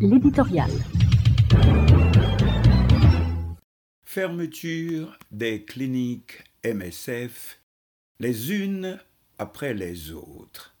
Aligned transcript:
l'éditorial. 0.00 0.70
Fermeture 4.04 5.18
des 5.30 5.64
cliniques 5.64 6.42
MSF, 6.64 7.60
les 8.18 8.52
unes 8.52 8.98
après 9.38 9.74
les 9.74 10.12
autres. 10.12 10.76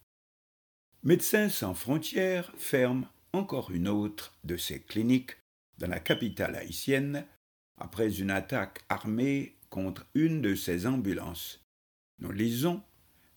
Médecins 1.02 1.48
sans 1.48 1.74
frontières 1.74 2.52
ferme 2.56 3.06
encore 3.32 3.70
une 3.70 3.88
autre 3.88 4.34
de 4.44 4.56
ses 4.56 4.80
cliniques 4.80 5.36
dans 5.78 5.88
la 5.88 6.00
capitale 6.00 6.56
haïtienne 6.56 7.26
après 7.78 8.20
une 8.20 8.30
attaque 8.30 8.80
armée 8.88 9.56
contre 9.70 10.06
une 10.14 10.40
de 10.42 10.54
ses 10.54 10.86
ambulances. 10.86 11.64
Nous 12.18 12.32
lisons 12.32 12.82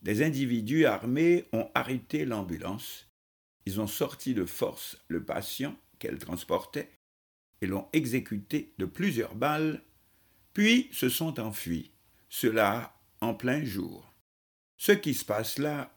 Des 0.01 0.23
individus 0.23 0.85
armés 0.85 1.45
ont 1.53 1.69
arrêté 1.75 2.25
l'ambulance. 2.25 3.07
Ils 3.65 3.79
ont 3.79 3.87
sorti 3.87 4.33
de 4.33 4.45
force 4.45 4.97
le 5.07 5.23
patient 5.23 5.75
qu'elle 5.99 6.17
transportait 6.17 6.89
et 7.61 7.67
l'ont 7.67 7.87
exécuté 7.93 8.73
de 8.77 8.85
plusieurs 8.85 9.35
balles, 9.35 9.81
puis 10.53 10.89
se 10.91 11.09
sont 11.09 11.39
enfuis, 11.39 11.91
cela 12.29 12.99
en 13.21 13.33
plein 13.33 13.63
jour. 13.63 14.13
Ce 14.77 14.91
qui 14.91 15.13
se 15.13 15.23
passe 15.23 15.57
là 15.59 15.95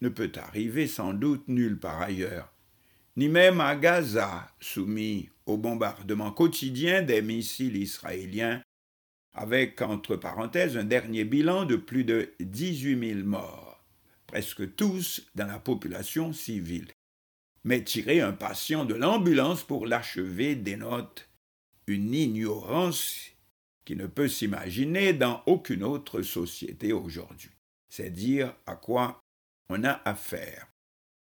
ne 0.00 0.08
peut 0.10 0.30
arriver 0.36 0.86
sans 0.86 1.14
doute 1.14 1.48
nulle 1.48 1.78
part 1.78 2.02
ailleurs, 2.02 2.52
ni 3.16 3.28
même 3.28 3.60
à 3.60 3.74
Gaza, 3.74 4.52
soumis 4.60 5.30
au 5.46 5.56
bombardement 5.56 6.30
quotidien 6.30 7.02
des 7.02 7.22
missiles 7.22 7.76
israéliens, 7.76 8.62
avec 9.32 9.80
entre 9.80 10.16
parenthèses 10.16 10.76
un 10.76 10.84
dernier 10.84 11.24
bilan 11.24 11.64
de 11.64 11.76
plus 11.76 12.04
de 12.04 12.34
18 12.40 13.14
000 13.14 13.26
morts, 13.26 13.82
presque 14.26 14.74
tous 14.76 15.26
dans 15.34 15.46
la 15.46 15.58
population 15.58 16.32
civile. 16.32 16.88
Mais 17.64 17.82
tirer 17.82 18.20
un 18.20 18.32
patient 18.32 18.84
de 18.84 18.94
l'ambulance 18.94 19.62
pour 19.62 19.86
l'achever 19.86 20.54
dénote 20.54 21.28
une 21.86 22.14
ignorance 22.14 23.30
qui 23.84 23.96
ne 23.96 24.06
peut 24.06 24.28
s'imaginer 24.28 25.12
dans 25.12 25.42
aucune 25.46 25.82
autre 25.82 26.22
société 26.22 26.92
aujourd'hui. 26.92 27.50
C'est 27.88 28.10
dire 28.10 28.54
à 28.66 28.76
quoi 28.76 29.20
on 29.70 29.82
a 29.84 30.00
affaire. 30.04 30.68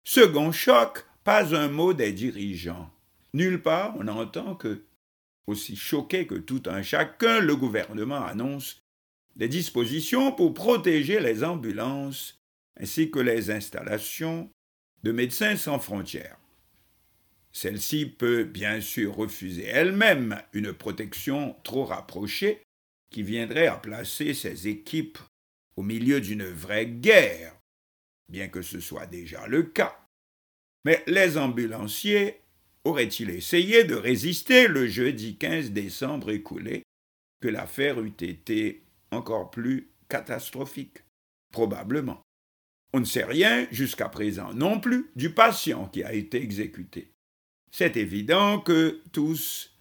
Second 0.03 0.51
choc, 0.51 1.05
pas 1.23 1.55
un 1.55 1.69
mot 1.69 1.93
des 1.93 2.11
dirigeants. 2.11 2.91
Nulle 3.33 3.61
part 3.61 3.95
on 3.97 4.07
entend 4.07 4.55
que, 4.55 4.83
aussi 5.47 5.75
choqué 5.75 6.27
que 6.27 6.35
tout 6.35 6.63
un 6.67 6.83
chacun, 6.83 7.39
le 7.39 7.55
gouvernement 7.55 8.23
annonce 8.23 8.83
des 9.35 9.47
dispositions 9.47 10.31
pour 10.31 10.53
protéger 10.53 11.19
les 11.19 11.43
ambulances 11.43 12.39
ainsi 12.79 13.09
que 13.09 13.19
les 13.19 13.51
installations 13.51 14.49
de 15.03 15.11
médecins 15.11 15.55
sans 15.55 15.79
frontières. 15.79 16.37
Celle-ci 17.51 18.07
peut 18.07 18.45
bien 18.45 18.81
sûr 18.81 19.15
refuser 19.15 19.65
elle-même 19.65 20.41
une 20.53 20.73
protection 20.73 21.55
trop 21.63 21.85
rapprochée 21.85 22.63
qui 23.11 23.21
viendrait 23.21 23.67
à 23.67 23.77
placer 23.77 24.33
ses 24.33 24.67
équipes 24.67 25.19
au 25.75 25.83
milieu 25.83 26.19
d'une 26.19 26.45
vraie 26.45 26.87
guerre, 26.87 27.55
bien 28.29 28.47
que 28.47 28.63
ce 28.63 28.79
soit 28.79 29.05
déjà 29.05 29.45
le 29.47 29.63
cas. 29.63 29.99
Mais 30.83 31.03
les 31.05 31.37
ambulanciers 31.37 32.41
auraient-ils 32.83 33.29
essayé 33.29 33.83
de 33.83 33.95
résister 33.95 34.67
le 34.67 34.87
jeudi 34.87 35.37
15 35.37 35.71
décembre 35.71 36.31
écoulé 36.31 36.83
que 37.39 37.47
l'affaire 37.47 38.01
eût 38.01 38.13
été 38.19 38.81
encore 39.11 39.51
plus 39.51 39.89
catastrophique? 40.09 40.99
Probablement. 41.51 42.22
On 42.93 42.99
ne 42.99 43.05
sait 43.05 43.25
rien 43.25 43.67
jusqu'à 43.71 44.07
présent 44.07 44.53
non 44.53 44.79
plus 44.79 45.11
du 45.15 45.33
patient 45.33 45.87
qui 45.87 46.03
a 46.03 46.13
été 46.13 46.41
exécuté. 46.41 47.11
C'est 47.71 47.97
évident 47.97 48.59
que 48.59 49.01
tous 49.11 49.75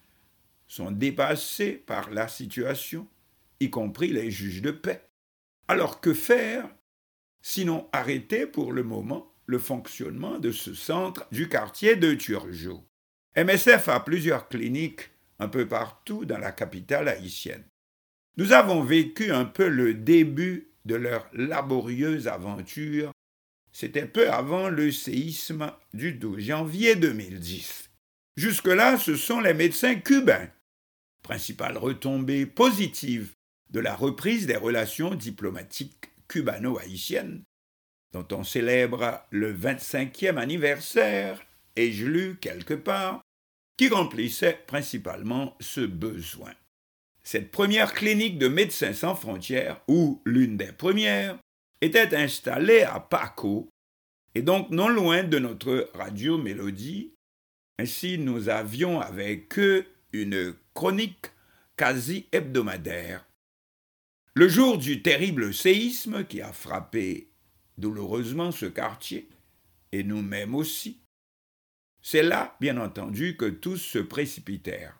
sont 0.67 0.89
dépassés 0.89 1.73
par 1.73 2.09
la 2.09 2.27
situation, 2.27 3.07
y 3.59 3.69
compris 3.69 4.07
les 4.07 4.31
juges 4.31 4.63
de 4.63 4.71
paix. 4.71 5.05
Alors 5.67 6.01
que 6.01 6.13
faire 6.13 6.67
sinon 7.43 7.87
arrêter 7.91 8.47
pour 8.47 8.71
le 8.71 8.83
moment 8.83 9.31
le 9.45 9.59
fonctionnement 9.59 10.39
de 10.39 10.51
ce 10.51 10.73
centre 10.73 11.27
du 11.31 11.49
quartier 11.49 11.95
de 11.95 12.13
Turgeau 12.13 12.83
MSF 13.35 13.89
a 13.89 13.99
plusieurs 13.99 14.47
cliniques 14.47 15.11
un 15.39 15.47
peu 15.47 15.67
partout 15.67 16.25
dans 16.25 16.37
la 16.37 16.51
capitale 16.51 17.07
haïtienne. 17.07 17.63
Nous 18.37 18.53
avons 18.53 18.81
vécu 18.81 19.31
un 19.31 19.45
peu 19.45 19.67
le 19.67 19.93
début 19.93 20.73
de 20.85 20.95
leur 20.95 21.27
laborieuse 21.33 22.27
aventure. 22.27 23.11
C'était 23.73 24.05
peu 24.05 24.31
avant 24.31 24.69
le 24.69 24.91
séisme 24.91 25.71
du 25.95 26.13
12 26.13 26.39
janvier 26.39 26.95
2010. 26.95 27.89
Jusque-là, 28.37 28.99
ce 28.99 29.15
sont 29.15 29.39
les 29.39 29.55
médecins 29.55 29.95
cubains, 29.95 30.47
principale 31.23 31.77
retombée 31.77 32.45
positive 32.45 33.33
de 33.71 33.79
la 33.79 33.95
reprise 33.95 34.45
des 34.45 34.55
relations 34.55 35.15
diplomatiques 35.15 36.11
cubano-haïtiennes, 36.27 37.41
dont 38.11 38.27
on 38.31 38.43
célèbre 38.43 39.25
le 39.31 39.51
25e 39.51 40.37
anniversaire, 40.37 41.43
et 41.75 41.91
je 41.91 42.05
lu 42.05 42.37
quelque 42.39 42.75
part, 42.75 43.21
qui 43.77 43.89
remplissait 43.89 44.59
principalement 44.67 45.57
ce 45.59 45.81
besoin. 45.81 46.53
Cette 47.23 47.49
première 47.49 47.93
clinique 47.93 48.37
de 48.37 48.47
médecins 48.47 48.93
sans 48.93 49.15
frontières, 49.15 49.81
ou 49.87 50.21
l'une 50.25 50.57
des 50.57 50.71
premières, 50.71 51.39
était 51.83 52.15
installée 52.15 52.83
à 52.83 52.99
Paco, 52.99 53.69
et 54.35 54.41
donc 54.41 54.69
non 54.69 54.87
loin 54.87 55.23
de 55.23 55.37
notre 55.37 55.89
radio 55.93 56.37
Mélodie. 56.37 57.13
Ainsi, 57.77 58.17
nous 58.17 58.47
avions 58.47 59.01
avec 59.01 59.59
eux 59.59 59.85
une 60.13 60.55
chronique 60.73 61.25
quasi 61.75 62.27
hebdomadaire. 62.31 63.25
Le 64.33 64.47
jour 64.47 64.77
du 64.77 65.01
terrible 65.01 65.53
séisme 65.53 66.23
qui 66.25 66.41
a 66.41 66.53
frappé 66.53 67.29
douloureusement 67.77 68.51
ce 68.51 68.67
quartier, 68.67 69.27
et 69.91 70.03
nous-mêmes 70.03 70.55
aussi, 70.55 71.01
c'est 72.01 72.23
là, 72.23 72.55
bien 72.61 72.77
entendu, 72.77 73.35
que 73.35 73.45
tous 73.45 73.77
se 73.77 73.99
précipitèrent. 73.99 74.97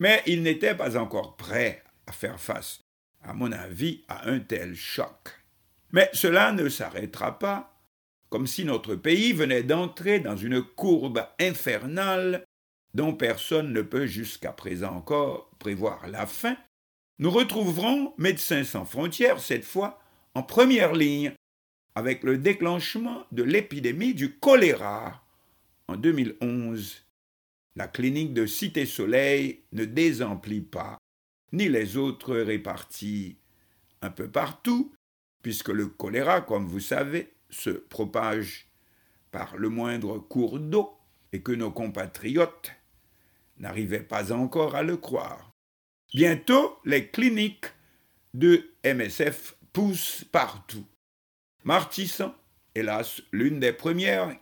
Mais 0.00 0.22
ils 0.26 0.42
n'étaient 0.42 0.74
pas 0.74 0.96
encore 0.96 1.36
prêts 1.36 1.84
à 2.06 2.12
faire 2.12 2.40
face, 2.40 2.80
à 3.22 3.34
mon 3.34 3.52
avis, 3.52 4.04
à 4.08 4.28
un 4.28 4.40
tel 4.40 4.74
choc. 4.74 5.43
Mais 5.94 6.10
cela 6.12 6.50
ne 6.50 6.68
s'arrêtera 6.68 7.38
pas, 7.38 7.80
comme 8.28 8.48
si 8.48 8.64
notre 8.64 8.96
pays 8.96 9.32
venait 9.32 9.62
d'entrer 9.62 10.18
dans 10.18 10.36
une 10.36 10.60
courbe 10.60 11.24
infernale 11.38 12.44
dont 12.94 13.14
personne 13.14 13.72
ne 13.72 13.80
peut 13.80 14.06
jusqu'à 14.06 14.50
présent 14.50 14.96
encore 14.96 15.50
prévoir 15.60 16.08
la 16.08 16.26
fin, 16.26 16.56
nous 17.20 17.30
retrouverons 17.30 18.12
Médecins 18.18 18.64
sans 18.64 18.84
frontières 18.84 19.38
cette 19.38 19.64
fois 19.64 20.00
en 20.34 20.42
première 20.42 20.94
ligne 20.94 21.32
avec 21.94 22.24
le 22.24 22.38
déclenchement 22.38 23.24
de 23.30 23.44
l'épidémie 23.44 24.14
du 24.14 24.36
choléra. 24.36 25.24
En 25.86 25.94
2011, 25.94 27.04
la 27.76 27.86
clinique 27.86 28.34
de 28.34 28.46
Cité 28.46 28.84
Soleil 28.84 29.62
ne 29.70 29.84
désemplit 29.84 30.60
pas, 30.60 30.98
ni 31.52 31.68
les 31.68 31.96
autres 31.96 32.34
réparties. 32.34 33.38
Un 34.02 34.10
peu 34.10 34.28
partout, 34.28 34.92
puisque 35.44 35.68
le 35.68 35.88
choléra, 35.88 36.40
comme 36.40 36.66
vous 36.66 36.80
savez, 36.80 37.34
se 37.50 37.68
propage 37.68 38.66
par 39.30 39.58
le 39.58 39.68
moindre 39.68 40.16
cours 40.18 40.58
d'eau 40.58 40.96
et 41.34 41.42
que 41.42 41.52
nos 41.52 41.70
compatriotes 41.70 42.72
n'arrivaient 43.58 44.02
pas 44.02 44.32
encore 44.32 44.74
à 44.74 44.82
le 44.82 44.96
croire. 44.96 45.52
Bientôt, 46.14 46.78
les 46.86 47.10
cliniques 47.10 47.66
de 48.32 48.70
MSF 48.86 49.56
poussent 49.74 50.24
partout. 50.32 50.86
Martissant, 51.62 52.34
hélas, 52.74 53.20
l'une 53.30 53.60
des 53.60 53.74
premières 53.74 54.34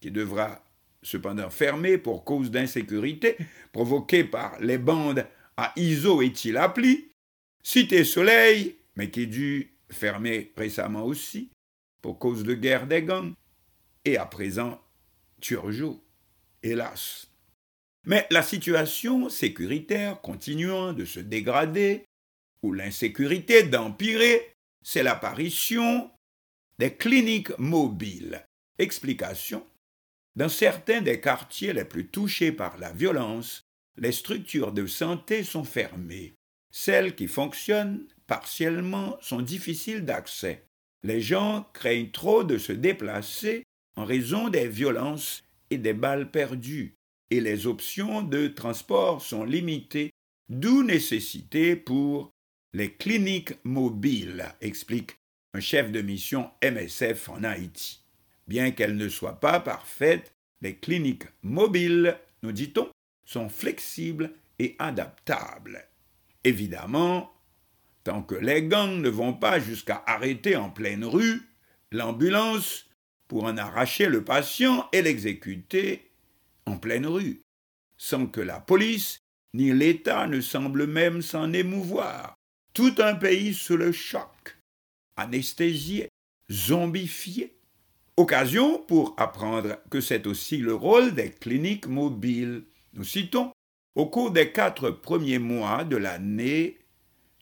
qui 0.00 0.10
devra 0.10 0.64
cependant 1.02 1.50
fermer 1.50 1.98
pour 1.98 2.24
cause 2.24 2.50
d'insécurité 2.50 3.36
provoquée 3.72 4.24
par 4.24 4.58
les 4.60 4.78
bandes 4.78 5.26
à 5.58 5.74
ISO 5.76 6.22
et 6.22 6.32
Tilapli, 6.32 7.10
Cité 7.62 8.02
Soleil, 8.04 8.76
mais 8.96 9.10
qui 9.10 9.26
dut 9.26 9.71
fermer 9.92 10.52
récemment 10.56 11.04
aussi 11.04 11.50
pour 12.00 12.18
cause 12.18 12.42
de 12.42 12.54
guerre 12.54 12.86
des 12.86 13.02
gangs, 13.02 13.34
et 14.04 14.16
à 14.16 14.26
présent 14.26 14.80
Turgeau, 15.40 16.02
hélas. 16.62 17.28
Mais 18.04 18.26
la 18.30 18.42
situation 18.42 19.28
sécuritaire 19.28 20.20
continuant 20.20 20.92
de 20.92 21.04
se 21.04 21.20
dégrader, 21.20 22.04
ou 22.62 22.72
l'insécurité 22.72 23.62
d'empirer, 23.62 24.52
c'est 24.84 25.02
l'apparition 25.02 26.10
des 26.78 26.94
cliniques 26.94 27.56
mobiles. 27.58 28.44
Explication 28.78 29.64
dans 30.34 30.48
certains 30.48 31.02
des 31.02 31.20
quartiers 31.20 31.74
les 31.74 31.84
plus 31.84 32.08
touchés 32.08 32.52
par 32.52 32.78
la 32.78 32.90
violence, 32.90 33.64
les 33.98 34.12
structures 34.12 34.72
de 34.72 34.86
santé 34.86 35.44
sont 35.44 35.64
fermées. 35.64 36.32
Celles 36.70 37.14
qui 37.14 37.28
fonctionnent 37.28 38.06
partiellement 38.32 39.18
sont 39.20 39.42
difficiles 39.42 40.06
d'accès. 40.06 40.64
Les 41.02 41.20
gens 41.20 41.68
craignent 41.74 42.12
trop 42.12 42.44
de 42.44 42.56
se 42.56 42.72
déplacer 42.72 43.62
en 43.94 44.06
raison 44.06 44.48
des 44.48 44.68
violences 44.68 45.44
et 45.68 45.76
des 45.76 45.92
balles 45.92 46.30
perdues. 46.30 46.94
et 47.30 47.42
les 47.42 47.66
options 47.66 48.22
de 48.22 48.48
transport 48.48 49.20
sont 49.20 49.44
limitées, 49.44 50.12
d'où 50.48 50.82
nécessité 50.82 51.76
pour 51.76 52.30
les 52.72 52.94
cliniques 52.94 53.52
mobiles, 53.64 54.46
explique 54.62 55.16
un 55.52 55.60
chef 55.60 55.92
de 55.92 56.00
mission 56.00 56.50
MSF 56.62 57.28
en 57.28 57.44
Haïti. 57.44 58.00
Bien 58.48 58.70
qu'elles 58.70 58.96
ne 58.96 59.10
soient 59.10 59.40
pas 59.40 59.60
parfaites, 59.60 60.32
les 60.62 60.76
cliniques 60.76 61.28
mobiles, 61.42 62.16
nous 62.42 62.52
dit-on, 62.52 62.88
sont 63.26 63.50
flexibles 63.50 64.32
et 64.58 64.74
adaptables. 64.78 65.86
Évidemment, 66.44 67.30
tant 68.04 68.22
que 68.22 68.34
les 68.34 68.62
gangs 68.62 69.00
ne 69.00 69.08
vont 69.08 69.34
pas 69.34 69.60
jusqu'à 69.60 70.02
arrêter 70.06 70.56
en 70.56 70.70
pleine 70.70 71.04
rue 71.04 71.42
l'ambulance 71.90 72.86
pour 73.28 73.44
en 73.44 73.56
arracher 73.56 74.06
le 74.06 74.24
patient 74.24 74.88
et 74.92 75.02
l'exécuter 75.02 76.10
en 76.66 76.78
pleine 76.78 77.06
rue, 77.06 77.42
sans 77.96 78.26
que 78.26 78.40
la 78.40 78.60
police 78.60 79.18
ni 79.54 79.72
l'État 79.72 80.26
ne 80.26 80.40
semblent 80.40 80.86
même 80.86 81.22
s'en 81.22 81.52
émouvoir. 81.52 82.34
Tout 82.74 82.94
un 82.98 83.14
pays 83.14 83.52
sous 83.52 83.76
le 83.76 83.92
choc, 83.92 84.56
anesthésié, 85.16 86.08
zombifié. 86.50 87.56
Occasion 88.16 88.78
pour 88.78 89.14
apprendre 89.18 89.78
que 89.90 90.00
c'est 90.00 90.26
aussi 90.26 90.58
le 90.58 90.74
rôle 90.74 91.14
des 91.14 91.30
cliniques 91.30 91.86
mobiles. 91.86 92.64
Nous 92.94 93.04
citons, 93.04 93.52
au 93.94 94.06
cours 94.06 94.30
des 94.30 94.52
quatre 94.52 94.90
premiers 94.90 95.38
mois 95.38 95.84
de 95.84 95.96
l'année 95.96 96.78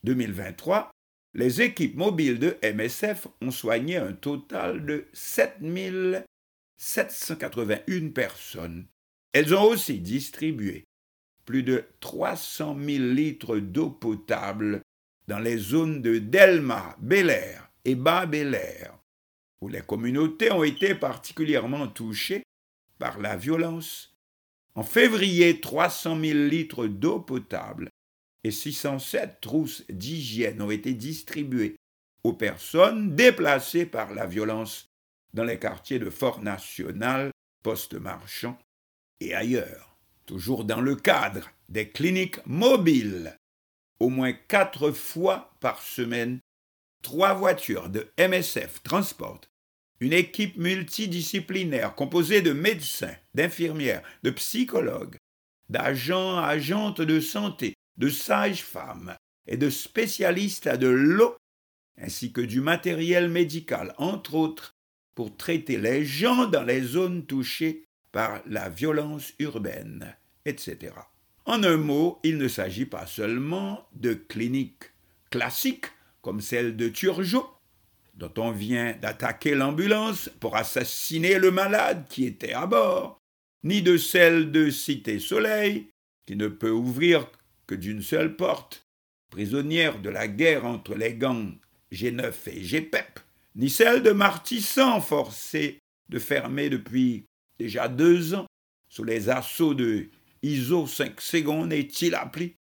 2023, 0.05 0.91
les 1.35 1.61
équipes 1.63 1.97
mobiles 1.97 2.39
de 2.39 2.57
MSF 2.63 3.27
ont 3.41 3.51
soigné 3.51 3.97
un 3.97 4.13
total 4.13 4.85
de 4.85 5.07
7781 5.13 8.11
personnes. 8.11 8.87
Elles 9.33 9.55
ont 9.55 9.65
aussi 9.65 10.01
distribué 10.01 10.85
plus 11.45 11.63
de 11.63 11.85
300 12.01 12.77
000 12.79 13.05
litres 13.13 13.59
d'eau 13.59 13.91
potable 13.91 14.81
dans 15.29 15.39
les 15.39 15.59
zones 15.59 16.03
de 16.03 16.19
Delma, 16.19 16.97
Bel 17.01 17.33
et 17.85 17.95
Bas 17.95 18.27
Bel 18.27 18.59
où 19.61 19.69
les 19.69 19.83
communautés 19.83 20.51
ont 20.51 20.65
été 20.65 20.95
particulièrement 20.95 21.87
touchées 21.87 22.43
par 22.99 23.19
la 23.19 23.37
violence. 23.37 24.17
En 24.75 24.83
février, 24.83 25.61
300 25.61 26.19
000 26.19 26.39
litres 26.49 26.87
d'eau 26.87 27.21
potable 27.21 27.91
et 28.45 28.51
607 28.51 29.41
trousses 29.41 29.85
d'hygiène 29.89 30.63
ont 30.63 30.71
été 30.71 30.95
distribuées 30.95 31.77
aux 32.25 32.33
personnes 32.33 33.15
déplacées 33.15 33.87
par 33.87 34.15
la 34.15 34.27
violence 34.27 34.87
dans 35.35 35.45
les 35.45 35.59
quartiers 35.59 35.99
de 35.99 36.11
Fort 36.11 36.43
National, 36.43 37.31
Poste 37.63 37.95
Marchand 37.95 38.59
et 39.21 39.35
ailleurs. 39.35 39.97
Toujours 40.27 40.65
dans 40.65 40.81
le 40.81 40.97
cadre 40.97 41.51
des 41.69 41.89
cliniques 41.89 42.45
mobiles 42.47 43.37
au 43.99 44.09
moins 44.09 44.33
quatre 44.33 44.91
fois 44.91 45.53
par 45.61 45.83
semaine, 45.83 46.41
trois 47.03 47.35
voitures 47.35 47.91
de 47.91 48.11
MSF 48.19 48.83
transportent 48.83 49.51
une 50.01 50.15
équipe 50.15 50.57
multidisciplinaire 50.57 51.95
composée 51.95 52.41
de 52.41 52.53
médecins, 52.53 53.15
d'infirmières, 53.35 54.03
de 54.23 54.31
psychologues, 54.31 55.17
d'agents, 55.69 56.39
agentes 56.39 57.03
de 57.03 57.21
santé, 57.21 57.75
de 57.97 58.09
sages-femmes 58.09 59.15
et 59.47 59.57
de 59.57 59.71
spécialistes 59.71 60.69
de 60.69 60.89
l'eau, 60.89 61.37
ainsi 61.99 62.33
que 62.33 62.41
du 62.41 62.61
matériel 62.61 63.29
médical, 63.29 63.95
entre 63.99 64.35
autres, 64.35 64.75
pour 65.15 65.37
traiter 65.37 65.77
les 65.77 66.05
gens 66.05 66.47
dans 66.47 66.63
les 66.63 66.83
zones 66.83 67.27
touchées 67.27 67.85
par 68.13 68.41
la 68.47 68.69
violence 68.69 69.33
urbaine, 69.39 70.17
etc. 70.45 70.93
En 71.45 71.63
un 71.63 71.77
mot, 71.77 72.19
il 72.23 72.39
ne 72.39 72.49
s'agit 72.49 72.87
pas 72.87 73.07
seulement 73.07 73.87
de 73.95 74.15
cliniques 74.15 74.93
classiques 75.31 75.87
comme 76.23 76.41
celle 76.41 76.77
de 76.77 76.89
Turgeot, 76.89 77.49
dont 78.15 78.33
on 78.37 78.51
vient 78.51 78.95
d'attaquer 79.01 79.55
l'ambulance 79.55 80.31
pour 80.41 80.57
assassiner 80.57 81.39
le 81.39 81.51
malade 81.51 82.05
qui 82.09 82.27
était 82.27 82.53
à 82.53 82.67
bord, 82.67 83.19
ni 83.65 83.83
de 83.83 83.97
celle 83.97 84.53
de 84.53 84.71
Cité 84.71 85.19
Soleil, 85.19 85.89
qui 86.27 86.37
ne 86.37 86.49
peut 86.49 86.71
ouvrir 86.71 87.27
d'une 87.75 88.03
seule 88.03 88.37
porte, 88.37 88.87
prisonnière 89.31 90.01
de 90.01 90.11
la 90.11 90.29
guerre 90.29 90.65
entre 90.67 90.95
les 90.95 91.15
gangs 91.15 91.57
G9 91.93 92.33
et 92.47 92.61
GPEP, 92.61 93.21
ni 93.57 93.71
celle 93.71 94.03
de 94.03 94.11
Martissan, 94.11 95.01
forcée 95.01 95.79
de 96.09 96.19
fermer 96.19 96.71
depuis 96.71 97.25
déjà 97.59 97.89
deux 97.89 98.35
ans 98.35 98.47
sous 98.89 99.05
les 99.05 99.29
assauts 99.29 99.75
de 99.75 100.09
ISO 100.43 100.87
5 100.87 101.21
secondes 101.21 101.73
est-il 101.73 102.15
appelé 102.15 102.57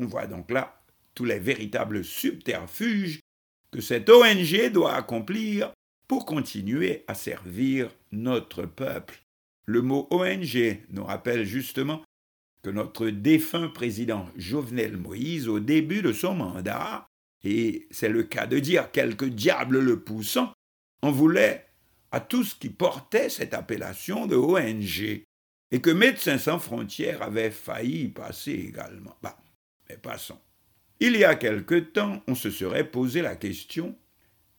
On 0.00 0.06
voit 0.06 0.26
donc 0.26 0.50
là 0.50 0.80
tous 1.14 1.24
les 1.24 1.38
véritables 1.38 2.04
subterfuges 2.04 3.20
que 3.72 3.80
cette 3.80 4.08
ONG 4.08 4.70
doit 4.70 4.94
accomplir 4.94 5.72
pour 6.08 6.26
continuer 6.26 7.04
à 7.08 7.14
servir 7.14 7.90
notre 8.12 8.62
peuple. 8.62 9.18
Le 9.64 9.82
mot 9.82 10.06
ONG 10.10 10.78
nous 10.90 11.04
rappelle 11.04 11.44
justement 11.44 12.02
que 12.66 12.70
notre 12.72 13.10
défunt 13.10 13.68
président 13.68 14.28
Jovenel 14.34 14.96
Moïse, 14.96 15.46
au 15.46 15.60
début 15.60 16.02
de 16.02 16.12
son 16.12 16.34
mandat, 16.34 17.06
et 17.44 17.86
c'est 17.92 18.08
le 18.08 18.24
cas 18.24 18.48
de 18.48 18.58
dire 18.58 18.90
quelques 18.90 19.28
diables 19.28 19.78
le 19.78 20.00
poussant, 20.00 20.52
en 21.00 21.12
voulait 21.12 21.64
à 22.10 22.18
tout 22.18 22.42
ce 22.42 22.56
qui 22.56 22.68
portait 22.68 23.28
cette 23.28 23.54
appellation 23.54 24.26
de 24.26 24.34
ONG 24.34 25.22
et 25.70 25.80
que 25.80 25.90
Médecins 25.90 26.38
sans 26.38 26.58
frontières 26.58 27.22
avait 27.22 27.52
failli 27.52 28.08
passer 28.08 28.54
également. 28.54 29.14
Bah, 29.22 29.38
mais 29.88 29.96
passons. 29.96 30.40
Il 30.98 31.16
y 31.16 31.22
a 31.22 31.36
quelque 31.36 31.78
temps, 31.78 32.20
on 32.26 32.34
se 32.34 32.50
serait 32.50 32.90
posé 32.90 33.22
la 33.22 33.36
question 33.36 33.96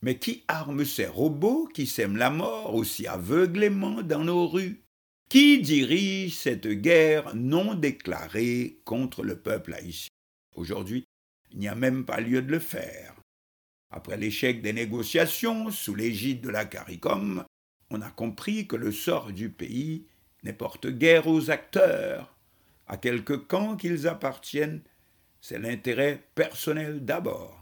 mais 0.01 0.17
qui 0.17 0.45
arme 0.47 0.85
ces 0.85 1.07
robots 1.07 1.67
qui 1.73 1.85
sèment 1.85 2.15
la 2.15 2.29
mort 2.29 2.73
aussi 2.73 3.05
aveuglément 3.05 4.01
dans 4.01 4.23
nos 4.23 4.47
rues? 4.47 4.86
Qui 5.29 5.59
dirige 5.59 6.35
cette 6.35 6.69
guerre 6.69 7.35
non 7.35 7.73
déclarée 7.73 8.79
contre 8.85 9.23
le 9.23 9.37
peuple 9.37 9.73
haïtien? 9.73 10.07
Aujourd'hui, 10.55 11.03
il 11.51 11.59
n'y 11.59 11.67
a 11.67 11.75
même 11.75 12.05
pas 12.05 12.21
lieu 12.21 12.41
de 12.41 12.49
le 12.49 12.59
faire. 12.59 13.13
Après 13.89 14.15
l'échec 14.15 14.61
des 14.61 14.71
négociations 14.71 15.69
sous 15.69 15.95
l'égide 15.95 16.39
de 16.39 16.49
la 16.49 16.63
CARICOM, 16.63 17.43
on 17.89 18.01
a 18.01 18.09
compris 18.09 18.67
que 18.67 18.77
le 18.77 18.93
sort 18.93 19.33
du 19.33 19.49
pays 19.49 20.05
n'importe 20.43 20.87
guère 20.87 21.27
aux 21.27 21.51
acteurs, 21.51 22.33
à 22.87 22.95
quelque 22.95 23.33
camp 23.33 23.75
qu'ils 23.75 24.07
appartiennent, 24.07 24.81
c'est 25.41 25.59
l'intérêt 25.59 26.23
personnel 26.35 27.03
d'abord. 27.03 27.61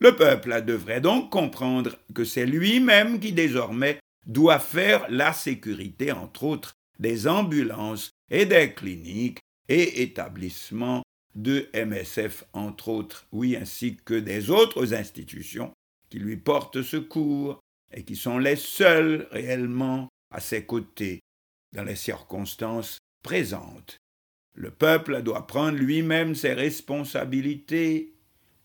Le 0.00 0.16
peuple 0.16 0.64
devrait 0.64 1.00
donc 1.00 1.30
comprendre 1.30 1.96
que 2.12 2.24
c'est 2.24 2.46
lui-même 2.46 3.20
qui 3.20 3.32
désormais 3.32 4.00
doit 4.26 4.58
faire 4.58 5.06
la 5.10 5.32
sécurité, 5.32 6.10
entre 6.10 6.42
autres, 6.42 6.73
des 6.98 7.26
ambulances 7.26 8.10
et 8.30 8.46
des 8.46 8.72
cliniques 8.72 9.40
et 9.68 10.02
établissements 10.02 11.02
de 11.34 11.68
MSF, 11.74 12.44
entre 12.52 12.88
autres, 12.88 13.26
oui, 13.32 13.56
ainsi 13.56 13.96
que 14.04 14.14
des 14.14 14.50
autres 14.50 14.94
institutions 14.94 15.72
qui 16.08 16.18
lui 16.18 16.36
portent 16.36 16.82
secours 16.82 17.60
et 17.92 18.04
qui 18.04 18.16
sont 18.16 18.38
les 18.38 18.56
seuls 18.56 19.26
réellement 19.30 20.08
à 20.30 20.40
ses 20.40 20.64
côtés 20.64 21.20
dans 21.72 21.84
les 21.84 21.96
circonstances 21.96 22.98
présentes. 23.22 23.98
Le 24.54 24.70
peuple 24.70 25.22
doit 25.22 25.46
prendre 25.46 25.76
lui-même 25.76 26.36
ses 26.36 26.52
responsabilités, 26.52 28.14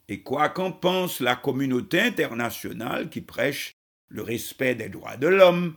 et 0.08 0.22
quoi 0.22 0.50
qu'en 0.50 0.72
pense 0.72 1.20
la 1.20 1.36
communauté 1.36 2.00
internationale 2.00 3.10
qui 3.10 3.22
prêche 3.22 3.74
le 4.10 4.22
respect 4.22 4.76
des 4.76 4.90
droits 4.90 5.18
de 5.18 5.28
l'homme, 5.28 5.76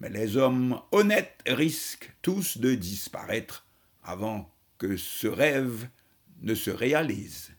mais 0.00 0.08
les 0.08 0.36
hommes 0.36 0.80
honnêtes 0.90 1.38
risquent 1.46 2.12
tous 2.22 2.58
de 2.58 2.74
disparaître 2.74 3.66
avant 4.02 4.52
que 4.78 4.96
ce 4.96 5.26
rêve 5.26 5.88
ne 6.40 6.54
se 6.54 6.70
réalise. 6.70 7.52